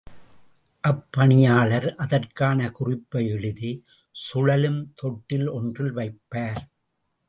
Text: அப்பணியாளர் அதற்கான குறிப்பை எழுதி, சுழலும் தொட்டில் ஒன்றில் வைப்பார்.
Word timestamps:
அப்பணியாளர் 0.83 1.95
அதற்கான 1.95 2.69
குறிப்பை 2.71 3.23
எழுதி, 3.27 3.71
சுழலும் 4.15 4.93
தொட்டில் 4.95 5.47
ஒன்றில் 5.49 5.95
வைப்பார். 5.95 6.61